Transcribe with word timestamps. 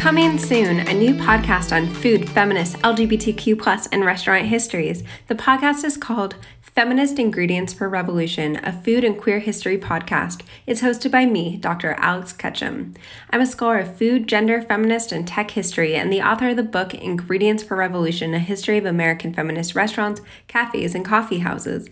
Coming 0.00 0.38
soon, 0.38 0.80
a 0.80 0.94
new 0.94 1.12
podcast 1.12 1.76
on 1.76 1.86
food, 1.86 2.26
feminist, 2.30 2.78
LGBTQ, 2.78 3.88
and 3.92 4.02
restaurant 4.02 4.46
histories. 4.46 5.04
The 5.26 5.34
podcast 5.34 5.84
is 5.84 5.98
called 5.98 6.36
Feminist 6.62 7.18
Ingredients 7.18 7.74
for 7.74 7.86
Revolution, 7.86 8.56
a 8.64 8.72
food 8.72 9.04
and 9.04 9.20
queer 9.20 9.40
history 9.40 9.76
podcast. 9.76 10.40
It's 10.66 10.80
hosted 10.80 11.10
by 11.10 11.26
me, 11.26 11.58
Dr. 11.58 11.92
Alex 11.98 12.32
Ketchum. 12.32 12.94
I'm 13.28 13.42
a 13.42 13.46
scholar 13.46 13.80
of 13.80 13.98
food, 13.98 14.26
gender, 14.26 14.62
feminist, 14.62 15.12
and 15.12 15.28
tech 15.28 15.50
history, 15.50 15.94
and 15.94 16.10
the 16.10 16.22
author 16.22 16.48
of 16.48 16.56
the 16.56 16.62
book 16.62 16.94
Ingredients 16.94 17.62
for 17.62 17.76
Revolution 17.76 18.32
A 18.32 18.38
History 18.38 18.78
of 18.78 18.86
American 18.86 19.34
Feminist 19.34 19.74
Restaurants, 19.74 20.22
Cafes, 20.48 20.94
and 20.94 21.04
Coffee 21.04 21.40
Houses. 21.40 21.90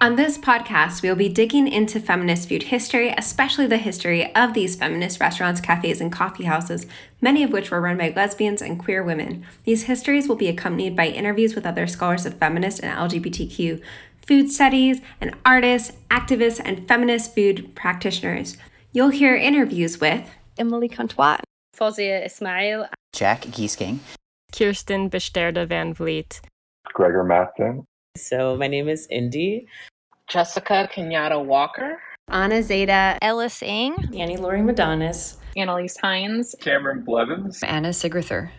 On 0.00 0.14
this 0.14 0.38
podcast, 0.38 1.02
we'll 1.02 1.16
be 1.16 1.28
digging 1.28 1.66
into 1.66 1.98
feminist 1.98 2.48
food 2.48 2.64
history, 2.64 3.12
especially 3.18 3.66
the 3.66 3.78
history 3.78 4.32
of 4.34 4.54
these 4.54 4.76
feminist 4.76 5.18
restaurants, 5.20 5.60
cafes, 5.60 6.00
and 6.00 6.12
coffee 6.12 6.44
houses, 6.44 6.86
many 7.20 7.42
of 7.42 7.50
which 7.50 7.72
were 7.72 7.80
run 7.80 7.98
by 7.98 8.12
lesbians 8.14 8.62
and 8.62 8.78
queer 8.78 9.02
women. 9.02 9.44
These 9.64 9.84
histories 9.84 10.28
will 10.28 10.36
be 10.36 10.46
accompanied 10.46 10.94
by 10.94 11.08
interviews 11.08 11.56
with 11.56 11.66
other 11.66 11.88
scholars 11.88 12.24
of 12.26 12.34
feminist 12.34 12.80
and 12.80 12.96
LGBTQ 12.96 13.82
food 14.28 14.52
studies, 14.52 15.00
and 15.22 15.34
artists, 15.44 15.96
activists, 16.10 16.60
and 16.62 16.86
feminist 16.86 17.34
food 17.34 17.74
practitioners. 17.74 18.58
You'll 18.92 19.08
hear 19.08 19.34
interviews 19.34 20.00
with 20.00 20.28
Emily 20.58 20.88
Contois, 20.88 21.38
Fozia 21.74 22.26
Ismail, 22.26 22.88
Jack 23.14 23.42
Gieseking, 23.46 24.00
Kiersten 24.52 25.08
Beszterda 25.08 25.66
Van 25.66 25.94
Vliet, 25.94 26.42
Greggor 26.94 27.24
Mattson, 27.24 27.84
So 28.18 28.56
my 28.56 28.66
name 28.66 28.88
is 28.88 29.06
indee. 29.08 29.66
Jessica 30.28 30.88
Kenyatta 30.92 31.42
Walker, 31.42 31.98
Anna 32.28 32.62
Zeide, 32.62 33.16
Elis 33.22 33.62
Ing, 33.62 33.94
Annie 34.14 34.36
Laurie 34.36 34.60
Medonis, 34.60 35.36
Annelise 35.56 35.96
Heinz, 35.96 36.54
Cameron 36.60 37.02
Blevins, 37.02 37.62
Anna 37.62 37.88
Sigrithur. 37.88 38.50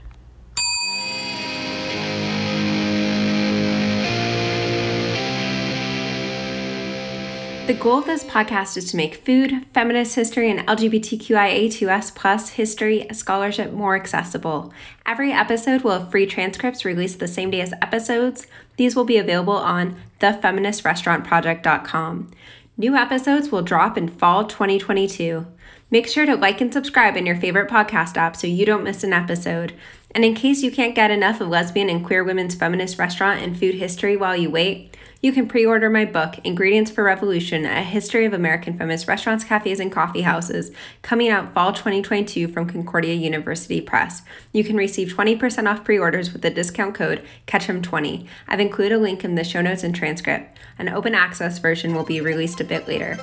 The 7.69 7.75
goal 7.75 7.99
of 7.99 8.07
this 8.07 8.23
podcast 8.23 8.77
is 8.77 8.89
to 8.89 8.97
make 8.97 9.23
food, 9.23 9.63
feminist 9.75 10.15
history, 10.15 10.49
and 10.49 10.67
LGBTQIA2S 10.67 12.15
plus 12.15 12.49
history 12.49 13.05
scholarship 13.13 13.73
more 13.73 13.95
accessible. 13.95 14.73
Every 15.05 15.31
episode 15.31 15.83
will 15.83 15.91
have 15.91 16.09
free 16.09 16.25
transcripts 16.25 16.83
released 16.83 17.19
the 17.19 17.27
same 17.27 17.51
day 17.51 17.61
as 17.61 17.71
episodes. 17.73 18.47
These 18.77 18.95
will 18.95 19.05
be 19.05 19.17
available 19.17 19.53
on 19.53 19.97
thefeministrestaurantproject.com. 20.19 22.31
New 22.75 22.95
episodes 22.95 23.51
will 23.51 23.61
drop 23.61 23.99
in 23.99 24.07
fall 24.07 24.45
2022. 24.45 25.45
Make 25.91 26.07
sure 26.07 26.25
to 26.25 26.35
like 26.35 26.61
and 26.61 26.71
subscribe 26.71 27.17
in 27.17 27.25
your 27.25 27.35
favorite 27.35 27.69
podcast 27.69 28.15
app 28.15 28.35
so 28.35 28.45
you 28.45 28.65
don't 28.65 28.83
miss 28.83 29.03
an 29.03 29.13
episode. 29.13 29.73
And 30.13 30.23
in 30.23 30.35
case 30.35 30.61
you 30.61 30.71
can't 30.71 30.95
get 30.95 31.11
enough 31.11 31.41
of 31.41 31.47
lesbian 31.47 31.89
and 31.89 32.05
queer 32.05 32.23
women's 32.23 32.55
feminist 32.55 32.97
restaurant 32.97 33.41
and 33.41 33.57
food 33.57 33.75
history 33.75 34.15
while 34.15 34.35
you 34.35 34.49
wait, 34.49 34.95
you 35.21 35.33
can 35.33 35.49
pre 35.49 35.65
order 35.65 35.89
my 35.89 36.05
book, 36.05 36.39
Ingredients 36.45 36.91
for 36.91 37.03
Revolution 37.03 37.65
A 37.65 37.83
History 37.83 38.25
of 38.25 38.33
American 38.33 38.77
Feminist 38.77 39.07
Restaurants, 39.07 39.43
Cafes, 39.43 39.79
and 39.79 39.91
Coffee 39.91 40.21
Houses, 40.21 40.71
coming 41.01 41.27
out 41.27 41.53
fall 41.53 41.73
2022 41.73 42.47
from 42.47 42.69
Concordia 42.69 43.15
University 43.15 43.81
Press. 43.81 44.21
You 44.53 44.63
can 44.63 44.77
receive 44.77 45.09
20% 45.09 45.69
off 45.69 45.83
pre 45.83 45.99
orders 45.99 46.31
with 46.31 46.41
the 46.41 46.49
discount 46.49 46.95
code 46.95 47.25
CATCHEM20. 47.47 48.27
I've 48.47 48.61
included 48.61 48.95
a 48.95 48.99
link 48.99 49.25
in 49.25 49.35
the 49.35 49.43
show 49.43 49.61
notes 49.61 49.83
and 49.83 49.93
transcript. 49.93 50.57
An 50.77 50.87
open 50.87 51.13
access 51.13 51.59
version 51.59 51.93
will 51.93 52.05
be 52.05 52.21
released 52.21 52.61
a 52.61 52.63
bit 52.63 52.87
later. 52.87 53.19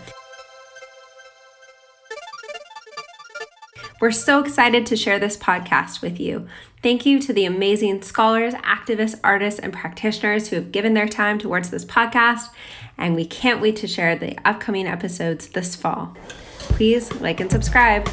We're 3.98 4.10
so 4.10 4.40
excited 4.40 4.84
to 4.86 4.96
share 4.96 5.18
this 5.18 5.38
podcast 5.38 6.02
with 6.02 6.20
you. 6.20 6.46
Thank 6.82 7.06
you 7.06 7.18
to 7.20 7.32
the 7.32 7.46
amazing 7.46 8.02
scholars, 8.02 8.52
activists, 8.54 9.18
artists, 9.24 9.58
and 9.58 9.72
practitioners 9.72 10.48
who 10.48 10.56
have 10.56 10.70
given 10.70 10.92
their 10.92 11.08
time 11.08 11.38
towards 11.38 11.70
this 11.70 11.86
podcast, 11.86 12.50
and 12.98 13.16
we 13.16 13.24
can't 13.24 13.62
wait 13.62 13.76
to 13.76 13.86
share 13.86 14.14
the 14.14 14.36
upcoming 14.46 14.86
episodes 14.86 15.48
this 15.48 15.74
fall. 15.74 16.14
Please 16.58 17.10
like 17.20 17.40
and 17.40 17.50
subscribe. 17.50 18.06